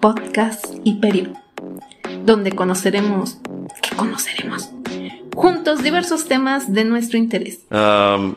[0.00, 1.00] podcast y
[2.24, 3.38] donde conoceremos,
[3.82, 4.70] ¿qué conoceremos?
[5.34, 7.60] Juntos diversos temas de nuestro interés.
[7.70, 8.34] Um,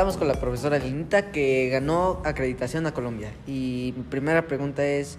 [0.00, 3.34] Estamos con la profesora Linita que ganó acreditación a Colombia.
[3.46, 5.18] Y mi primera pregunta es,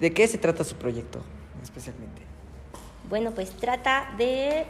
[0.00, 1.22] ¿de qué se trata su proyecto
[1.62, 2.20] especialmente?
[3.08, 4.66] Bueno, pues trata de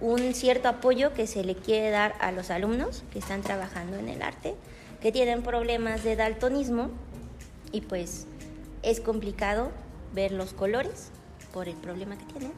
[0.00, 4.08] un cierto apoyo que se le quiere dar a los alumnos que están trabajando en
[4.08, 4.54] el arte,
[5.02, 6.88] que tienen problemas de daltonismo
[7.72, 8.26] y pues
[8.82, 9.70] es complicado
[10.14, 11.10] ver los colores
[11.52, 12.52] por el problema que tienen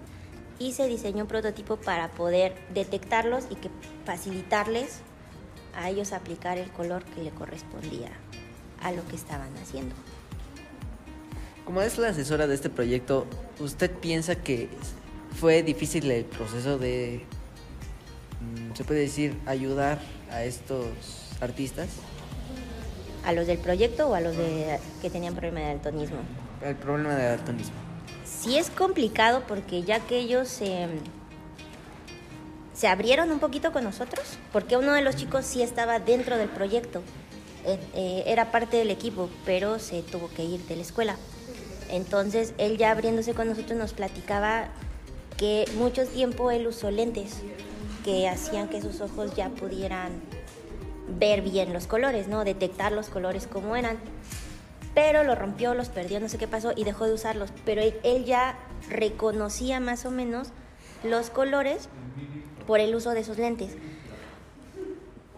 [0.61, 3.69] y se diseñó un prototipo para poder detectarlos y que
[4.05, 5.03] facilitarles
[5.75, 8.11] a ellos aplicar el color que le correspondía
[8.81, 9.95] a lo que estaban haciendo.
[11.65, 13.27] Como es la asesora de este proyecto,
[13.61, 14.69] ¿usted piensa que
[15.39, 17.25] fue difícil el proceso de,
[18.41, 20.89] mm, se puede decir, ayudar a estos
[21.41, 21.89] artistas?
[23.25, 26.19] ¿A los del proyecto o a los de, que tenían problema de daltonismo?
[26.63, 27.75] El problema de daltonismo.
[28.25, 30.89] Sí es complicado porque ya que ellos se
[32.81, 36.49] se abrieron un poquito con nosotros, porque uno de los chicos sí estaba dentro del
[36.49, 37.03] proyecto,
[37.67, 41.17] eh, eh, era parte del equipo, pero se tuvo que ir de la escuela.
[41.91, 44.69] Entonces él ya abriéndose con nosotros nos platicaba
[45.37, 47.43] que mucho tiempo él usó lentes
[48.03, 50.13] que hacían que sus ojos ya pudieran
[51.19, 52.45] ver bien los colores, ¿no?
[52.45, 53.99] Detectar los colores como eran.
[54.95, 57.51] Pero lo rompió, los perdió, no sé qué pasó y dejó de usarlos.
[57.67, 60.49] Pero él ya reconocía más o menos
[61.05, 61.91] los colores
[62.71, 63.73] por el uso de sus lentes.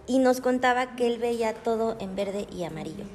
[0.06, 3.06] Y nos contaba que él veía todo en verde y amarillo.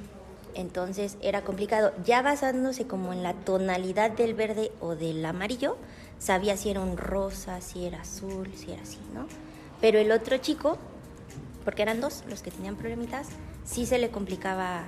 [0.55, 1.93] Entonces era complicado.
[2.03, 5.77] Ya basándose como en la tonalidad del verde o del amarillo,
[6.17, 9.27] sabía si era un rosa, si era azul, si era así, ¿no?
[9.81, 10.79] Pero el otro chico,
[11.63, 13.27] porque eran dos los que tenían problemitas,
[13.65, 14.85] sí se le complicaba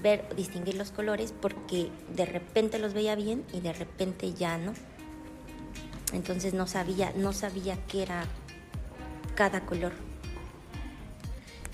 [0.00, 4.72] ver, distinguir los colores porque de repente los veía bien y de repente ya no.
[6.12, 8.26] Entonces no sabía, no sabía qué era
[9.42, 9.90] cada color.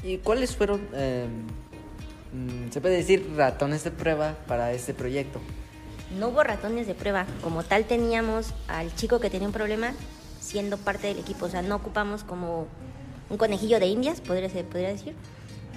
[0.03, 5.39] ¿Y cuáles fueron, mm, se puede decir, ratones de prueba para este proyecto?
[6.19, 7.27] No hubo ratones de prueba.
[7.43, 9.93] Como tal teníamos al chico que tenía un problema
[10.41, 11.45] siendo parte del equipo.
[11.45, 12.69] O sea, no ocupamos como
[13.29, 15.15] un conejillo de indias, podría, podría decir,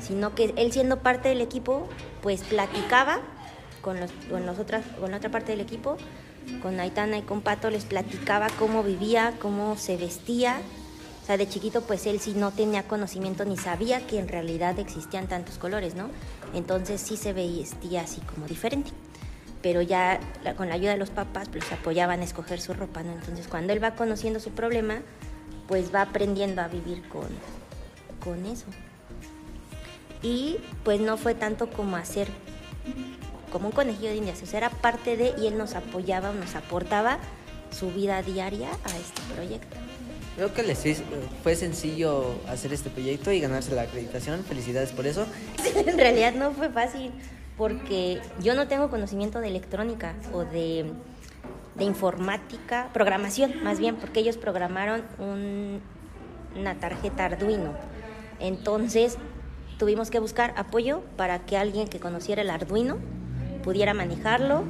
[0.01, 1.89] sino que él siendo parte del equipo,
[2.21, 3.19] pues platicaba
[3.81, 5.97] con, los, con, los otras, con la otra parte del equipo,
[6.61, 10.61] con Aitana y con Pato, les platicaba cómo vivía, cómo se vestía,
[11.31, 15.27] sea, de chiquito pues él sí no tenía conocimiento ni sabía que en realidad existían
[15.27, 16.09] tantos colores, ¿no?
[16.53, 18.91] Entonces sí se vestía así como diferente.
[19.61, 20.19] Pero ya
[20.57, 23.13] con la ayuda de los papás pues apoyaban a escoger su ropa, ¿no?
[23.13, 25.01] Entonces cuando él va conociendo su problema,
[25.69, 27.29] pues va aprendiendo a vivir con,
[28.21, 28.65] con eso.
[30.21, 32.27] Y pues no fue tanto como hacer
[33.53, 36.55] como un conejillo de indias, o sea, era parte de y él nos apoyaba, nos
[36.55, 37.19] aportaba
[37.69, 39.77] su vida diaria a este proyecto.
[40.35, 41.03] Creo que les
[41.43, 44.43] fue sencillo hacer este proyecto y ganarse la acreditación.
[44.43, 45.25] Felicidades por eso.
[45.75, 47.11] en realidad no fue fácil
[47.57, 50.85] porque yo no tengo conocimiento de electrónica o de,
[51.79, 55.03] informática, programación más bien, porque ellos programaron
[56.55, 57.73] una tarjeta Arduino.
[58.39, 59.17] Entonces
[59.77, 62.97] tuvimos que buscar apoyo para que alguien que conociera el Arduino
[63.63, 64.63] pudiera manejarlo,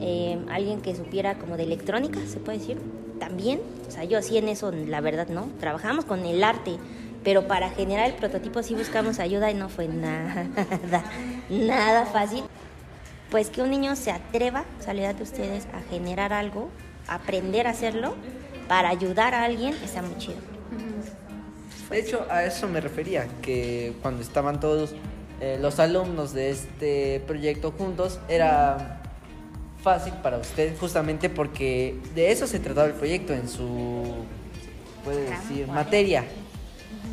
[0.00, 2.78] eh, alguien que supiera como de electrónica, se puede decir
[3.18, 5.48] también, o sea, yo así en eso, la verdad, ¿no?
[5.60, 6.76] Trabajamos con el arte,
[7.22, 10.46] pero para generar el prototipo sí buscamos ayuda y no fue nada,
[11.48, 12.44] nada fácil.
[13.30, 16.68] Pues que un niño se atreva, o sea, de ustedes, a generar algo,
[17.08, 18.14] aprender a hacerlo,
[18.68, 20.36] para ayudar a alguien, está muy chido.
[21.90, 24.94] De hecho, a eso me refería, que cuando estaban todos
[25.40, 29.02] eh, los alumnos de este proyecto juntos, era
[29.84, 34.24] fácil para usted justamente porque de eso se trataba el proyecto en su,
[35.04, 36.24] puede decir, materia.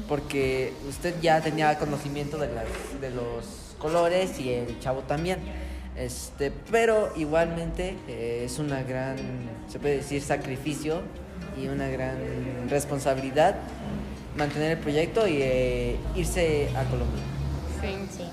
[0.07, 2.65] Porque usted ya tenía conocimiento de, las,
[3.01, 5.39] de los colores y el chavo también.
[5.97, 9.17] Este, pero igualmente eh, es una gran,
[9.67, 11.01] se puede decir, sacrificio
[11.61, 12.17] y una gran
[12.69, 13.55] responsabilidad
[14.37, 17.23] mantener el proyecto y eh, irse a Colombia.
[17.81, 18.23] Sí, sí.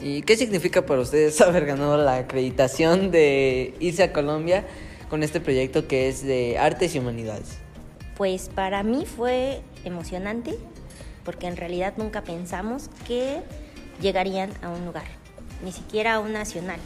[0.00, 4.64] ¿Y qué significa para ustedes haber ganado la acreditación de irse a Colombia
[5.10, 7.58] con este proyecto que es de artes y humanidades?
[8.16, 10.54] Pues para mí fue emocionante
[11.24, 13.40] porque en realidad nunca pensamos que
[14.00, 15.04] llegarían a un lugar,
[15.62, 16.80] ni siquiera a un nacional,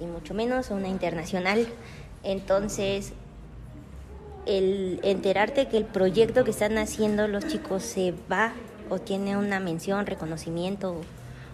[0.00, 1.68] y mucho menos a una internacional.
[2.24, 3.12] Entonces,
[4.46, 8.52] el enterarte que el proyecto que están haciendo los chicos se va
[8.90, 10.96] o tiene una mención, reconocimiento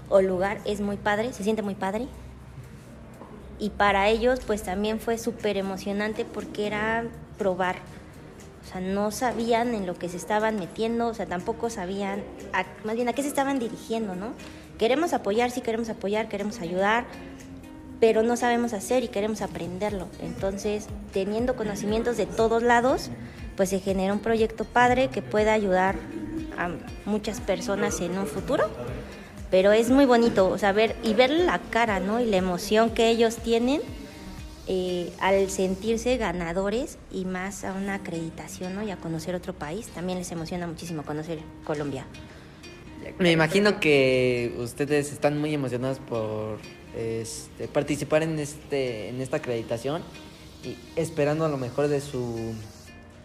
[0.09, 2.07] o, lugar es muy padre, se siente muy padre.
[3.59, 7.05] Y para ellos pues también fue súper emocionante porque era
[7.39, 7.77] probar.
[8.65, 12.23] O sea, no sabían en lo que se estaban metiendo, o sea, tampoco sabían,
[12.85, 14.35] más bien a qué se estaban dirigiendo, ¿no?
[14.79, 17.07] Queremos apoyar, sí queremos apoyar, queremos ayudar,
[18.01, 20.07] pero no sabemos hacer y queremos aprenderlo.
[20.21, 23.11] Entonces, teniendo conocimientos de todos lados,
[23.57, 25.97] pues se genera un proyecto padre que pueda ayudar
[26.57, 26.71] a
[27.07, 28.69] muchas personas en un futuro.
[29.51, 32.21] Pero es muy bonito, o ver y ver la cara, ¿no?
[32.21, 33.81] Y la emoción que ellos tienen
[34.67, 38.83] eh, al sentirse ganadores y más a una acreditación, ¿no?
[38.83, 39.89] Y a conocer otro país.
[39.89, 42.05] También les emociona muchísimo conocer Colombia.
[43.19, 46.59] Me imagino que ustedes están muy emocionados por
[46.95, 50.03] este, participar en, este, en esta acreditación
[50.63, 52.53] y esperando lo mejor de su,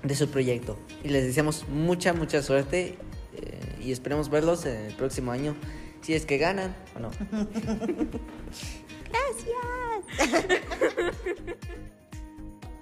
[0.04, 0.78] de su proyecto.
[1.04, 2.96] Y les deseamos mucha, mucha suerte
[3.36, 5.56] eh, y esperemos verlos en el próximo año,
[6.04, 7.10] si es que ganan o no.
[9.10, 10.44] Gracias.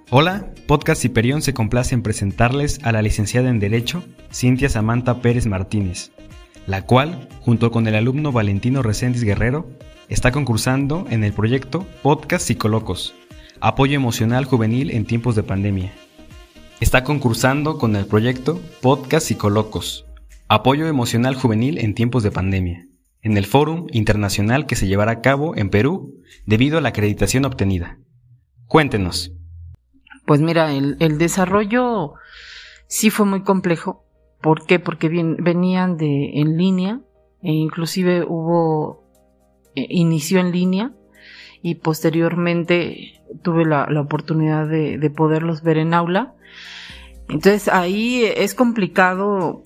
[0.09, 4.03] Hola, Podcast Hiperión se complace en presentarles a la licenciada en Derecho,
[4.33, 6.12] Cintia Samantha Pérez Martínez,
[6.68, 9.69] la cual, junto con el alumno Valentino Reséndiz Guerrero,
[10.09, 13.15] está concursando en el proyecto Podcast Psicolocos,
[13.62, 15.94] apoyo emocional juvenil en tiempos de pandemia.
[16.81, 20.06] Está concursando con el proyecto Podcast Psicolocos,
[20.50, 22.88] apoyo emocional juvenil en tiempos de pandemia,
[23.21, 26.15] en el foro internacional que se llevará a cabo en Perú
[26.45, 28.00] debido a la acreditación obtenida.
[28.68, 29.33] Cuéntenos.
[30.25, 32.13] Pues mira, el, el desarrollo
[32.88, 34.06] sí fue muy complejo.
[34.41, 34.79] ¿Por qué?
[34.79, 37.01] Porque venían de en línea
[37.41, 39.03] e inclusive hubo
[39.75, 40.91] eh, inició en línea
[41.62, 46.33] y posteriormente tuve la, oportunidad de, poderlos ver en aula.
[47.29, 49.63] Entonces ahí es complicado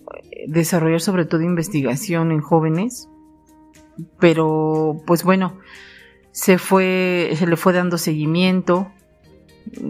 [0.47, 3.09] desarrollar sobre todo investigación en jóvenes,
[4.19, 5.57] pero pues bueno,
[6.31, 8.91] se fue, se le fue dando seguimiento.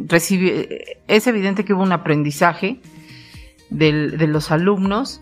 [0.09, 2.79] es evidente que hubo un aprendizaje
[3.69, 5.21] de los alumnos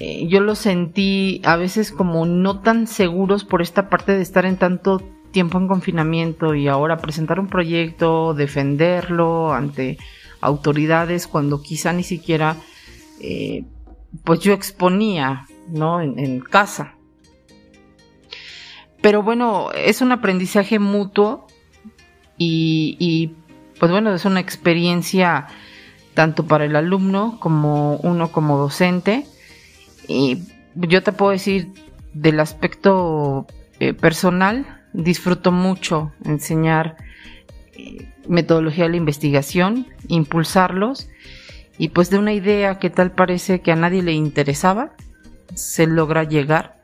[0.00, 4.46] eh, yo los sentí a veces como no tan seguros por esta parte de estar
[4.46, 9.98] en tanto tiempo en confinamiento y ahora presentar un proyecto, defenderlo ante
[10.40, 12.56] autoridades cuando quizá ni siquiera
[13.20, 13.64] eh,
[14.24, 16.00] pues yo exponía, ¿no?
[16.00, 16.94] En, casa.
[19.00, 21.46] Pero bueno, es un aprendizaje mutuo
[22.36, 23.34] y, y
[23.78, 25.46] pues bueno, es una experiencia
[26.14, 29.26] tanto para el alumno como uno como docente.
[30.06, 30.38] Y
[30.74, 31.72] yo te puedo decir
[32.12, 33.46] del aspecto
[33.78, 36.96] eh, personal, disfruto mucho enseñar
[37.72, 41.08] eh, metodología de la investigación, impulsarlos.
[41.78, 44.92] Y pues de una idea que tal parece que a nadie le interesaba,
[45.54, 46.82] se logra llegar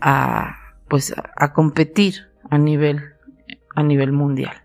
[0.00, 0.61] a
[0.92, 3.00] pues a competir a nivel
[3.74, 4.62] a nivel mundial.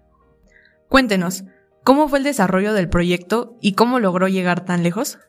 [0.90, 1.46] Cuéntenos,
[1.86, 5.20] ¿cómo fue el desarrollo del proyecto y cómo logró llegar tan lejos?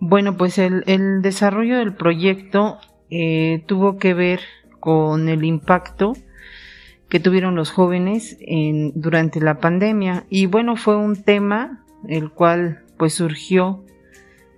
[0.00, 4.40] Bueno, pues el, desarrollo del proyecto eh, tuvo que ver
[4.80, 6.12] con el impacto
[7.08, 10.26] que tuvieron los jóvenes en, durante la pandemia.
[10.28, 13.82] Y bueno, fue un tema el cual pues surgió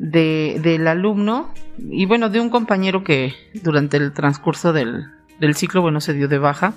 [0.00, 5.06] de, del alumno y bueno, de un compañero que durante el transcurso del,
[5.40, 6.74] del ciclo, bueno, se dio de baja.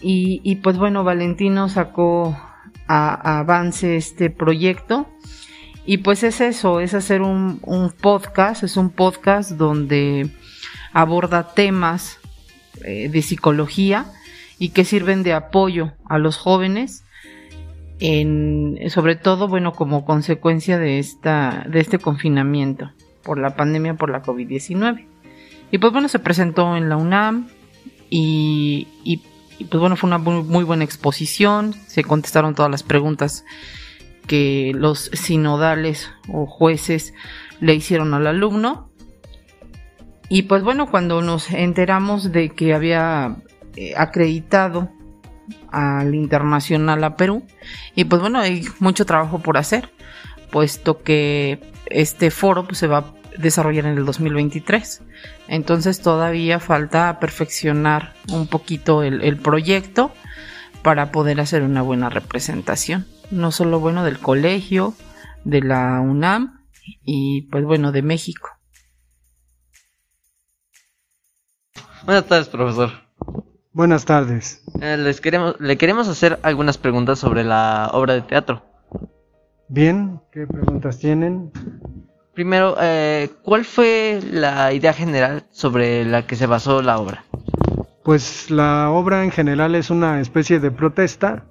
[0.00, 2.38] Y, pues bueno, Valentino sacó
[2.86, 5.08] a, a avance este proyecto
[5.86, 7.60] y pues es eso, es hacer un,
[8.00, 10.28] podcast, es un podcast donde
[10.92, 12.18] aborda temas
[12.84, 14.06] eh, de psicología
[14.58, 17.04] y que sirven de apoyo a los jóvenes
[18.00, 22.90] en, sobre todo, bueno, como consecuencia de esta, de este confinamiento
[23.22, 25.06] por la pandemia, por la COVID-19.
[25.76, 27.48] Y pues bueno, se presentó en la UNAM
[28.08, 29.18] y, y,
[29.66, 33.44] pues bueno, fue una muy buena exposición, se contestaron todas las preguntas
[34.26, 37.12] que los sinodales o jueces
[37.60, 38.88] le hicieron al alumno.
[40.30, 43.36] Y pues bueno, cuando nos enteramos de que había
[43.76, 44.90] eh, acreditado
[45.70, 47.44] al internacional a Perú.
[47.94, 49.90] Y pues bueno, hay mucho trabajo por hacer,
[50.50, 55.02] puesto que este foro pues, se va a desarrollar en el 2023.
[55.48, 60.12] Entonces todavía falta perfeccionar un poquito el, el proyecto
[60.82, 63.06] para poder hacer una buena representación.
[63.30, 64.94] No solo bueno del colegio,
[65.44, 66.60] de la UNAM
[67.04, 68.50] y pues bueno, de México.
[72.04, 72.90] Buenas tardes, profesor.
[73.72, 74.62] Buenas tardes.
[74.80, 78.64] Eh, les queremos, le queremos hacer algunas preguntas sobre la obra de teatro.
[79.68, 81.50] Bien, ¿qué preguntas tienen?
[82.34, 87.24] Primero, eh, ¿cuál fue la idea general sobre la que se basó la obra?
[88.04, 91.46] Pues la obra en general es una especie de protesta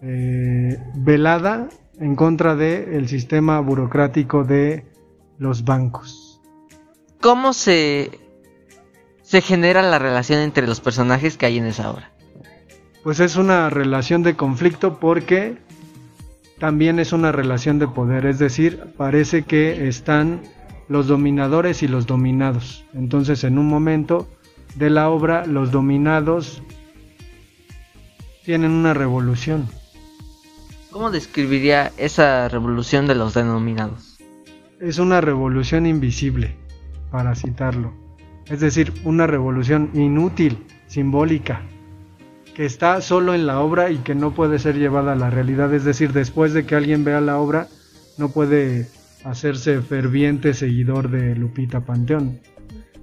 [0.00, 1.68] eh, velada
[1.98, 4.86] en contra del sistema burocrático de
[5.38, 6.40] los bancos.
[7.20, 8.18] ¿Cómo se,
[9.22, 12.12] se genera la relación entre los personajes que hay en esa obra?
[13.04, 15.58] Pues es una relación de conflicto porque
[16.62, 20.42] también es una relación de poder, es decir, parece que están
[20.86, 22.84] los dominadores y los dominados.
[22.94, 24.28] Entonces en un momento
[24.76, 26.62] de la obra los dominados
[28.44, 29.68] tienen una revolución.
[30.92, 34.18] ¿Cómo describiría esa revolución de los denominados?
[34.78, 36.54] Es una revolución invisible,
[37.10, 37.92] para citarlo.
[38.46, 41.62] Es decir, una revolución inútil, simbólica,
[42.54, 45.72] que está solo en la obra y que no puede ser llevada a la realidad.
[45.74, 47.68] Es decir, después de que alguien vea la obra,
[48.18, 48.86] no puede
[49.24, 52.40] hacerse ferviente seguidor de Lupita Panteón.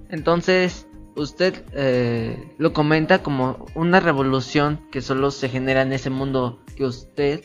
[0.08, 6.60] Entonces, usted eh, lo comenta como una revolución que solo se genera en ese mundo
[6.76, 7.44] que usted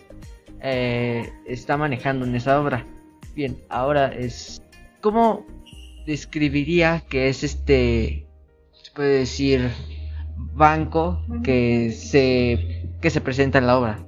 [0.61, 2.85] eh, está manejando en esa obra.
[3.35, 4.61] Bien, ahora es...
[5.01, 5.45] ¿Cómo
[6.05, 8.27] describiría que es este,
[8.71, 9.69] se puede decir,
[10.55, 13.99] banco que se, que se presenta en la obra?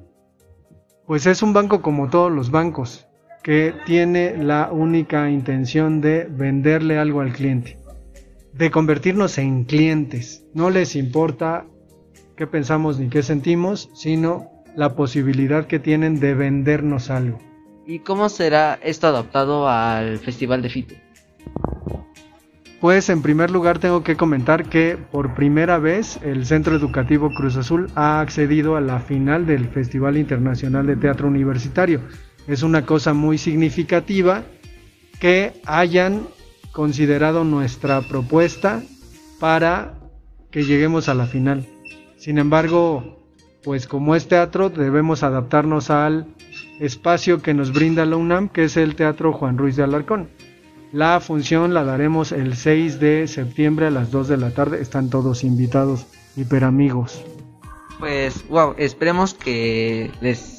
[1.06, 3.08] Pues es un banco como todos los bancos,
[3.44, 7.78] que tiene la única intención de venderle algo al cliente,
[8.54, 10.46] de convertirnos en clientes.
[10.54, 11.66] No les importa
[12.36, 17.40] qué pensamos ni qué sentimos, sino la posibilidad que tienen de vendernos algo.
[17.86, 20.96] ¿Y cómo será esto adaptado al Festival de Fito?
[22.80, 27.58] Pues en primer lugar tengo que comentar que por primera vez el Centro Educativo Cruz
[27.58, 32.02] Azul ha accedido a la final del Festival Internacional de Teatro Universitario.
[32.48, 34.44] Es una cosa muy significativa
[35.20, 36.28] que hayan
[36.72, 38.84] considerado nuestra propuesta
[39.40, 39.96] para
[40.52, 41.66] que lleguemos a la final.
[42.18, 43.18] Sin embargo,
[43.64, 46.28] pues como es teatro debemos adaptarnos al
[46.80, 50.30] espacio que nos brinda la UNAM, que es el Teatro Juan Ruiz de Alarcón.
[50.94, 54.82] La función la daremos el 6 de septiembre a las 2 de la tarde.
[54.82, 56.06] Están todos invitados,
[56.38, 57.24] hiperamigos.
[58.00, 60.58] Pues, wow, esperemos que les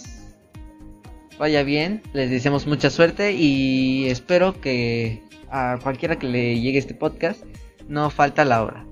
[1.39, 2.03] vaya bien.
[2.13, 7.43] Les deseamos mucha suerte y espero que a cualquiera que le llegue este podcast
[7.89, 8.85] no falta la hora.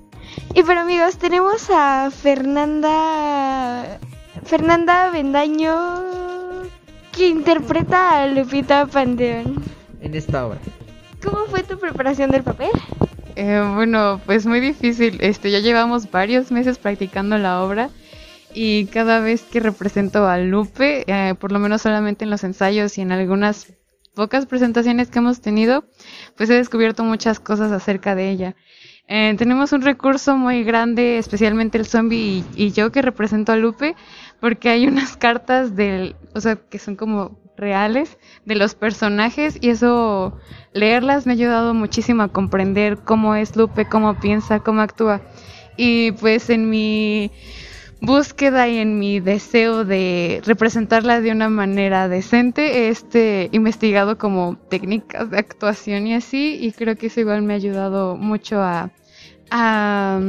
[0.55, 3.99] Y pero amigos, tenemos a Fernanda
[4.45, 6.03] Fernanda Bendaño
[7.13, 9.63] que interpreta a Lupita Panteón.
[10.01, 10.59] En esta obra.
[11.23, 12.71] ¿Cómo fue tu preparación del papel?
[13.37, 15.19] Eh, bueno, pues muy difícil.
[15.21, 17.91] Este, ya llevamos varios meses practicando la obra
[18.55, 22.97] y cada vez que represento a Lupe, eh, por lo menos solamente en los ensayos
[22.97, 23.75] y en algunas
[24.15, 25.85] pocas presentaciones que hemos tenido,
[26.37, 28.57] pues he descubierto muchas cosas acerca de ella.
[29.09, 33.57] Eh, tenemos un recurso muy grande, especialmente el zombie y, y, yo que represento a
[33.57, 33.95] Lupe,
[34.41, 39.71] porque hay unas cartas del, o sea, que son como reales de los personajes y
[39.71, 40.39] eso
[40.73, 45.23] leerlas me ha ayudado muchísimo a comprender cómo es Lupe, cómo piensa, cómo actúa.
[45.77, 47.31] Y pues en mi
[48.01, 54.57] búsqueda y en mi deseo de representarla de una manera decente, he este, investigado como
[54.69, 58.91] técnicas de actuación y así, y creo que eso igual me ha ayudado mucho a,
[59.51, 60.21] a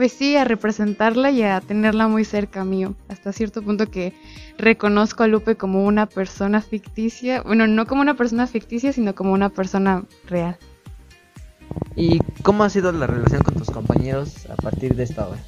[0.00, 4.14] pues sí, a representarla y a tenerla muy cerca mío, hasta cierto punto que
[4.56, 9.34] reconozco a Lupe como una persona ficticia, bueno, no como una persona ficticia, sino como
[9.34, 10.56] una persona real.
[11.96, 15.40] ¿Y cómo ha sido la relación con tus compañeros a partir de esta obra?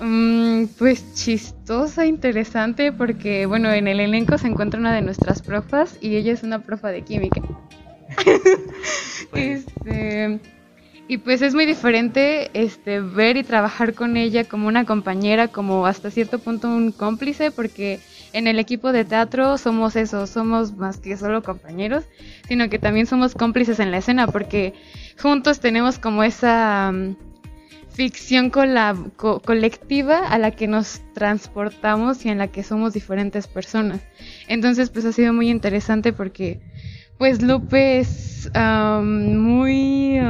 [0.00, 5.98] Mm, pues chistosa, interesante, porque bueno, en el elenco se encuentra una de nuestras profas
[6.00, 7.42] y ella es una profa de química.
[9.32, 9.66] pues.
[9.66, 10.40] este,
[11.08, 15.86] y pues es muy diferente este, ver y trabajar con ella como una compañera, como
[15.86, 17.98] hasta cierto punto un cómplice, porque
[18.34, 22.04] en el equipo de teatro somos eso, somos más que solo compañeros,
[22.46, 24.74] sino que también somos cómplices en la escena, porque
[25.20, 26.92] juntos tenemos como esa
[27.88, 34.02] ficción colectiva a la que nos transportamos y en la que somos diferentes personas.
[34.46, 36.60] Entonces, pues ha sido muy interesante porque,
[37.16, 40.20] pues Lupe es muy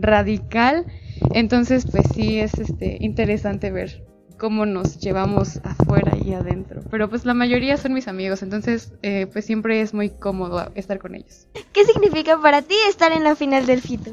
[0.00, 0.86] radical,
[1.32, 4.02] entonces, pues sí es este interesante ver
[4.40, 6.82] cómo nos llevamos afuera y adentro.
[6.90, 10.98] Pero pues la mayoría son mis amigos, entonces eh, pues siempre es muy cómodo estar
[10.98, 11.46] con ellos.
[11.72, 14.10] ¿Qué significa para ti estar en la final del FITO?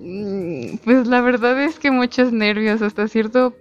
[0.00, 3.54] Mm, pues la verdad es que muchos nervios, hasta cierto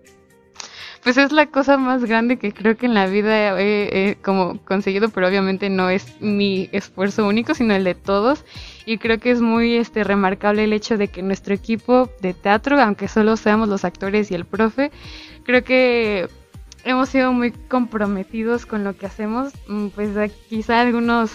[1.03, 5.09] pues es la cosa más grande que creo que en la vida he, como conseguido,
[5.09, 8.45] pero obviamente no es mi esfuerzo único, sino el de todos.
[8.85, 12.79] Y creo que es muy este remarcable el hecho de que nuestro equipo de teatro,
[12.81, 14.91] aunque solo seamos los actores y el profe,
[15.43, 16.27] creo que
[16.83, 19.53] hemos sido muy comprometidos con lo que hacemos.
[19.67, 21.31] Mm, pues quizá algunos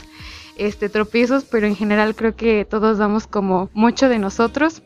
[0.56, 4.82] este tropiezos, pero en general creo que todos damos como mucho de nosotros